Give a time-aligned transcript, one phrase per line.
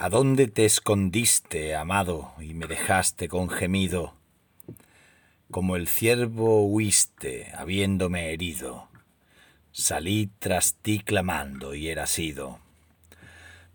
[0.00, 4.14] ¿A dónde te escondiste, amado, y me dejaste con gemido?
[5.50, 8.90] Como el ciervo huiste, habiéndome herido.
[9.72, 12.60] Salí tras ti clamando y era sido.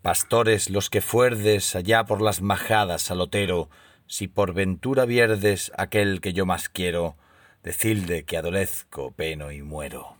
[0.00, 3.68] Pastores los que fuerdes allá por las majadas al otero,
[4.06, 7.16] si por ventura vierdes aquel que yo más quiero,
[7.62, 10.16] decilde que adolezco, peno y muero.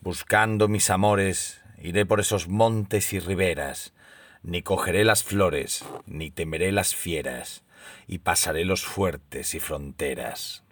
[0.00, 3.92] Buscando mis amores, iré por esos montes y riberas,
[4.42, 7.62] ni cogeré las flores, ni temeré las fieras,
[8.06, 10.62] y pasaré los fuertes y fronteras.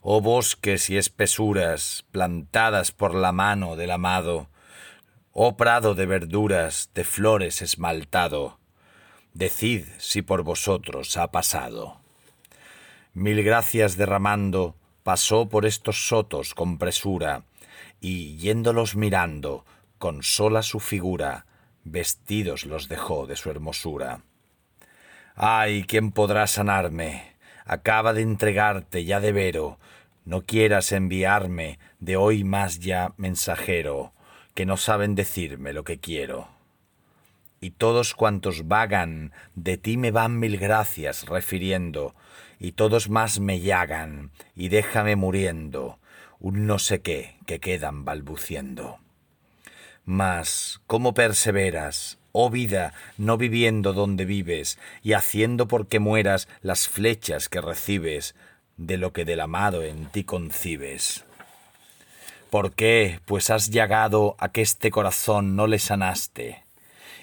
[0.00, 4.48] Oh bosques y espesuras, plantadas por la mano del amado,
[5.32, 8.58] oh prado de verduras, de flores esmaltado,
[9.34, 12.00] decid si por vosotros ha pasado.
[13.14, 17.44] Mil gracias derramando, pasó por estos sotos con presura,
[18.00, 19.64] y yéndolos mirando,
[19.98, 21.46] con sola su figura,
[21.90, 24.22] vestidos los dejó de su hermosura.
[25.34, 27.36] Ay, ¿quién podrá sanarme?
[27.64, 29.78] Acaba de entregarte ya de vero,
[30.24, 34.12] no quieras enviarme de hoy más ya mensajero,
[34.54, 36.48] que no saben decirme lo que quiero.
[37.60, 42.14] Y todos cuantos vagan de ti me van mil gracias refiriendo,
[42.58, 45.98] y todos más me llagan, y déjame muriendo,
[46.40, 48.98] un no sé qué que quedan balbuciendo.
[50.10, 57.50] Mas, ¿cómo perseveras, oh vida, no viviendo donde vives, y haciendo porque mueras las flechas
[57.50, 58.34] que recibes
[58.78, 61.26] de lo que del amado en ti concibes?
[62.48, 66.64] ¿Por qué, pues has llagado a que este corazón no le sanaste?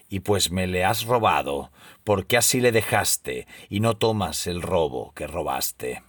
[0.08, 1.72] Y pues me le has robado,
[2.04, 6.04] ¿por qué así le dejaste y no tomas el robo que robaste?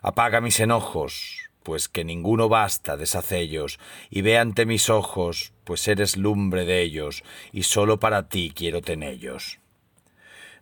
[0.00, 3.78] Apaga mis enojos, pues que ninguno basta deshacellos,
[4.10, 8.80] y ve ante mis ojos, pues eres lumbre de ellos, y sólo para ti quiero
[8.80, 9.58] tenellos.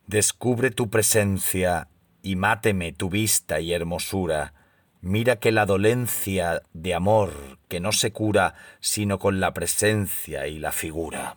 [0.07, 1.89] Descubre tu presencia,
[2.23, 4.55] y máteme tu vista y hermosura,
[5.01, 10.59] mira que la dolencia de amor que no se cura sino con la presencia y
[10.59, 11.37] la figura.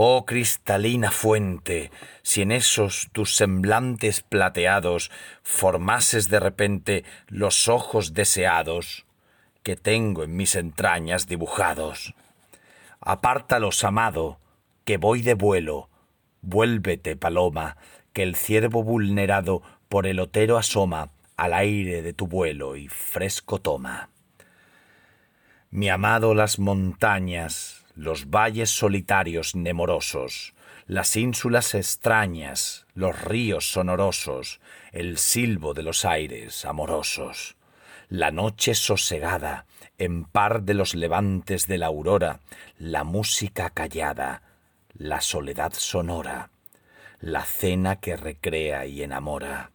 [0.00, 1.90] Oh cristalina fuente,
[2.22, 5.10] si en esos tus semblantes plateados
[5.42, 9.06] formases de repente los ojos deseados
[9.64, 12.14] que tengo en mis entrañas dibujados.
[13.00, 14.38] Apártalos, amado,
[14.84, 15.90] que voy de vuelo,
[16.42, 17.76] vuélvete, paloma,
[18.12, 23.60] que el ciervo vulnerado por el otero asoma al aire de tu vuelo y fresco
[23.60, 24.10] toma.
[25.72, 30.54] Mi amado las montañas, los valles solitarios nemorosos,
[30.86, 34.60] las ínsulas extrañas, los ríos sonorosos,
[34.92, 37.56] el silbo de los aires amorosos,
[38.08, 39.66] la noche sosegada,
[39.98, 42.38] en par de los levantes de la aurora,
[42.78, 44.42] la música callada,
[44.96, 46.50] la soledad sonora,
[47.18, 49.72] la cena que recrea y enamora.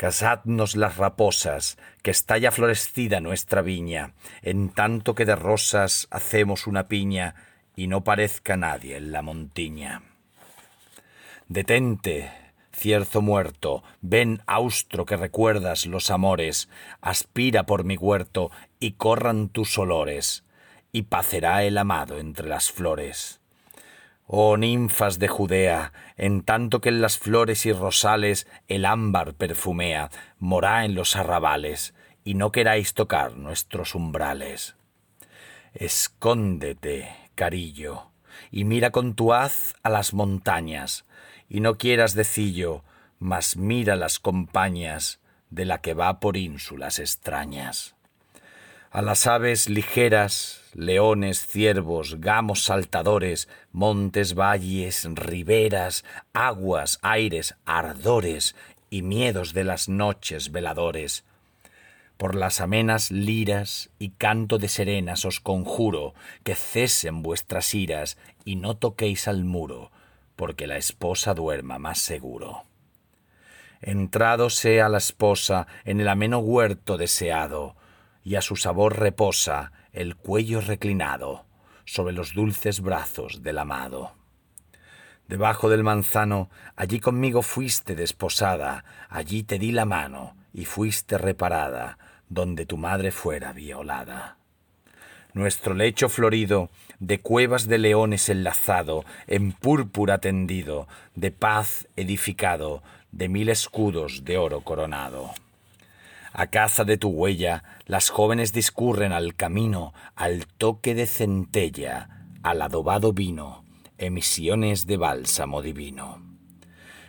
[0.00, 6.66] Casadnos las raposas, que está ya florecida nuestra viña, en tanto que de rosas hacemos
[6.66, 7.34] una piña
[7.76, 10.00] y no parezca nadie en la montiña.
[11.48, 12.32] Detente,
[12.72, 16.70] cierzo muerto, ven austro que recuerdas los amores,
[17.02, 20.44] aspira por mi huerto y corran tus olores,
[20.92, 23.39] y pacerá el amado entre las flores.
[24.32, 30.08] Oh ninfas de Judea, en tanto que en las flores y rosales el ámbar perfumea,
[30.38, 34.76] morá en los arrabales, y no queráis tocar nuestros umbrales.
[35.74, 38.12] Escóndete, carillo,
[38.52, 41.06] y mira con tu haz a las montañas,
[41.48, 42.84] y no quieras decillo,
[43.18, 45.18] mas mira las compañías
[45.48, 47.96] de la que va por ínsulas extrañas.
[48.92, 58.56] A las aves ligeras leones, ciervos, gamos saltadores, montes, valles, riberas, aguas, aires, ardores
[58.90, 61.24] y miedos de las noches veladores.
[62.16, 68.56] Por las amenas liras y canto de serenas os conjuro que cesen vuestras iras y
[68.56, 69.92] no toquéis al muro,
[70.34, 72.64] porque la esposa duerma más seguro.
[73.82, 77.76] Entrado sea la esposa en el ameno huerto deseado,
[78.24, 81.44] y a su sabor reposa el cuello reclinado
[81.84, 84.12] sobre los dulces brazos del amado.
[85.28, 91.98] Debajo del manzano, allí conmigo fuiste desposada, allí te di la mano y fuiste reparada,
[92.28, 94.38] donde tu madre fuera violada.
[95.32, 102.82] Nuestro lecho florido, de cuevas de leones enlazado, en púrpura tendido, de paz edificado,
[103.12, 105.32] de mil escudos de oro coronado.
[106.32, 112.62] A caza de tu huella, las jóvenes discurren al camino, al toque de centella, al
[112.62, 113.64] adobado vino,
[113.98, 116.22] emisiones de bálsamo divino.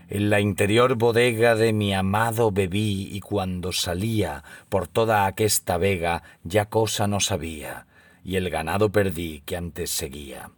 [0.10, 6.24] En la interior bodega de mi amado bebí y cuando salía por toda aquesta vega
[6.44, 7.88] ya cosa no sabía
[8.24, 10.52] y el ganado perdí que antes seguía.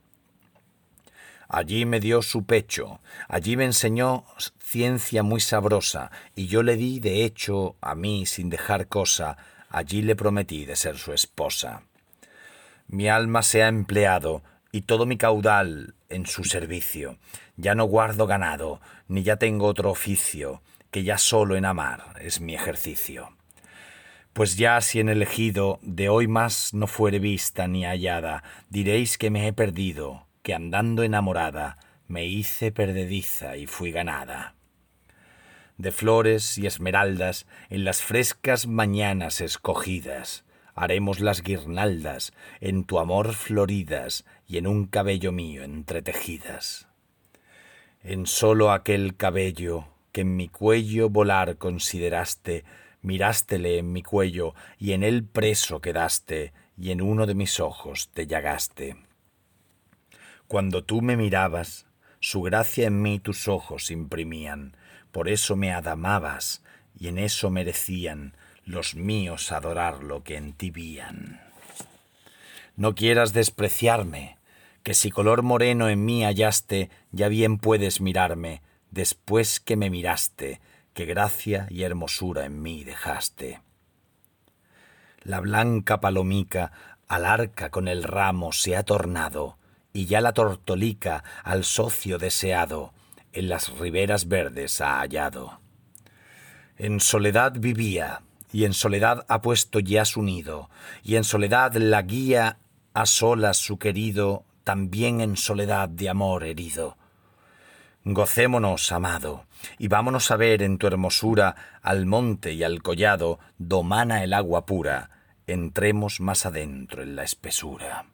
[1.54, 4.26] Allí me dio su pecho, allí me enseñó
[4.58, 9.38] ciencia muy sabrosa, y yo le di de hecho a mí sin dejar cosa,
[9.70, 11.84] allí le prometí de ser su esposa.
[12.88, 14.42] Mi alma se ha empleado,
[14.72, 17.20] y todo mi caudal en su servicio.
[17.56, 22.42] Ya no guardo ganado, ni ya tengo otro oficio, que ya solo en amar es
[22.42, 23.38] mi ejercicio.
[24.34, 29.20] Pues ya si en el ejido de hoy más no fuere vista ni hallada, diréis
[29.20, 34.56] que me he perdido, que andando enamorada me hice perdediza y fui ganada.
[35.78, 40.46] De flores y esmeraldas en las frescas mañanas escogidas,
[40.76, 46.88] haremos las guirnaldas en tu amor floridas y en un cabello mío entretejidas.
[48.04, 52.66] En solo aquel cabello que en mi cuello volar consideraste,
[53.02, 58.10] mirástele en mi cuello y en él preso quedaste y en uno de mis ojos
[58.14, 58.98] te llagaste.
[60.48, 61.86] Cuando tú me mirabas,
[62.20, 64.76] su gracia en mí tus ojos imprimían,
[65.12, 66.64] por eso me adamabas,
[66.98, 68.36] y en eso merecían
[68.66, 71.42] los míos adorar lo que en ti vían.
[72.76, 74.38] No quieras despreciarme,
[74.84, 78.62] que si color moreno en mí hallaste, ya bien puedes mirarme,
[78.92, 80.62] después que me miraste,
[80.94, 83.62] que gracia y hermosura en mí dejaste.
[85.22, 86.72] La blanca palomica
[87.08, 89.58] al arca con el ramo se ha tornado,
[89.94, 92.92] y ya la tortolica al socio deseado
[93.32, 95.60] en las riberas verdes ha hallado.
[96.78, 100.70] En soledad vivía, y en soledad ha puesto ya su nido,
[101.04, 102.58] y en soledad la guía
[102.94, 106.98] a solas su querido, también en soledad de amor herido.
[108.04, 109.46] Gocémonos, amado,
[109.78, 114.66] y vámonos a ver en tu hermosura al monte y al collado, domana el agua
[114.66, 115.10] pura,
[115.48, 118.06] entremos más adentro en la espesura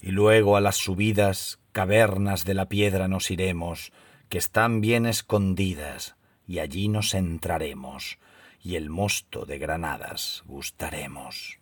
[0.00, 3.92] y luego a las subidas cavernas de la piedra nos iremos,
[4.28, 6.16] que están bien escondidas,
[6.46, 8.18] y allí nos entraremos,
[8.62, 11.58] y el mosto de granadas gustaremos.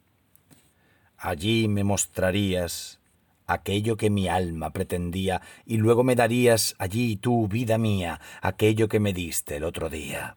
[1.18, 3.00] Allí me mostrarías
[3.46, 9.00] aquello que mi alma pretendía, y luego me darías allí tú, vida mía, aquello que
[9.00, 10.36] me diste el otro día.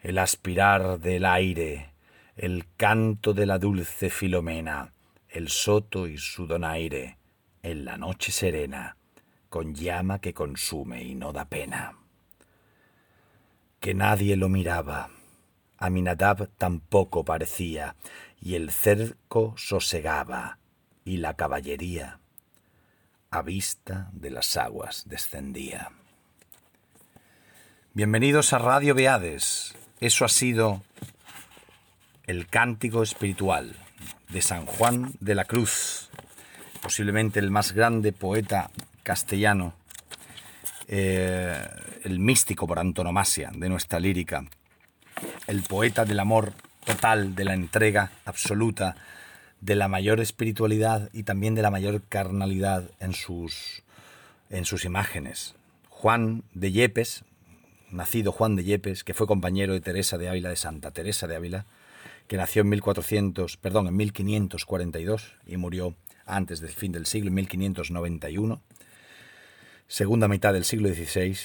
[0.00, 1.92] El aspirar del aire,
[2.36, 4.92] el canto de la dulce Filomena,
[5.30, 7.18] el soto y su donaire,
[7.62, 8.96] en la noche serena,
[9.48, 11.96] con llama que consume y no da pena.
[13.78, 15.10] Que nadie lo miraba,
[15.78, 17.96] Aminadab tampoco parecía,
[18.40, 20.58] y el cerco sosegaba,
[21.04, 22.20] y la caballería
[23.30, 25.92] a vista de las aguas descendía.
[27.94, 29.76] Bienvenidos a Radio Beades.
[30.00, 30.82] Eso ha sido
[32.26, 33.76] el cántico espiritual
[34.32, 36.08] de San Juan de la Cruz,
[36.82, 38.70] posiblemente el más grande poeta
[39.02, 39.74] castellano,
[40.88, 41.56] eh,
[42.04, 44.44] el místico por antonomasia de nuestra lírica,
[45.46, 46.52] el poeta del amor
[46.84, 48.96] total, de la entrega absoluta,
[49.60, 53.82] de la mayor espiritualidad y también de la mayor carnalidad en sus,
[54.48, 55.54] en sus imágenes.
[55.88, 57.24] Juan de Yepes,
[57.90, 61.36] nacido Juan de Yepes, que fue compañero de Teresa de Ávila, de Santa Teresa de
[61.36, 61.66] Ávila,
[62.30, 67.34] que nació en 1400, perdón, en 1542 y murió antes del fin del siglo, en
[67.34, 68.62] 1591,
[69.88, 71.36] segunda mitad del siglo XVI,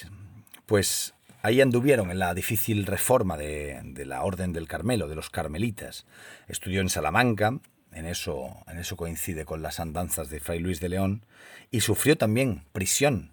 [0.67, 6.05] pues ahí anduvieron en la difícil reforma de, la Orden del Carmelo, de los carmelitas.
[6.47, 7.57] Estudió en Salamanca,
[7.91, 11.25] en eso, en eso coincide con las andanzas de Fray Luis de León,
[11.71, 13.31] y sufrió también prisión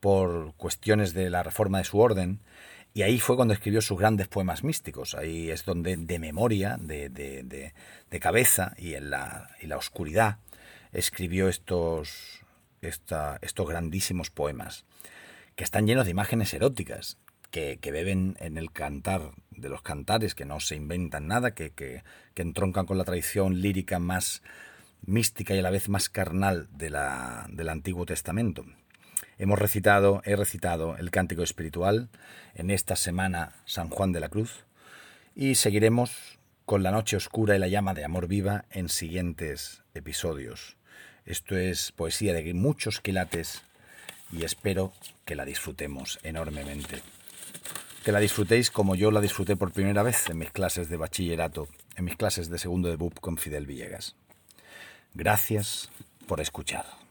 [0.00, 2.40] por cuestiones de la reforma de su orden,
[2.96, 5.16] y ahí fue cuando escribió sus grandes poemas místicos.
[5.16, 10.38] Ahí es donde de memoria, de, de, cabeza y en la, y la, oscuridad
[10.92, 12.44] escribió estos,
[12.80, 14.84] estos grandísimos poemas,
[15.56, 17.18] que están llenos de imágenes eróticas,
[17.50, 21.70] que, que, beben en el cantar de los cantares, que no se inventan nada, que,
[21.70, 24.40] que, que entroncan con la tradición lírica más
[25.04, 28.64] mística y a la vez más carnal de la, del Antiguo Testamento.
[29.38, 32.08] Hemos recitado, he recitado el cántico espiritual
[32.54, 34.64] en esta semana San Juan de la Cruz
[35.34, 40.76] y seguiremos con la noche oscura y la llama de amor viva en siguientes episodios.
[41.26, 43.62] Esto es poesía de muchos quilates
[44.30, 44.92] y espero
[45.24, 47.02] que la disfrutemos enormemente.
[48.04, 51.68] Que la disfrutéis como yo la disfruté por primera vez en mis clases de bachillerato,
[51.96, 54.14] en mis clases de segundo de BUP con Fidel Villegas.
[55.14, 55.88] Gracias
[56.26, 57.03] por escuchar.